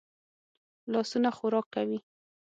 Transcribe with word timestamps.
لاسونه 0.91 1.29
خوراک 1.37 1.65
کوي 1.75 1.97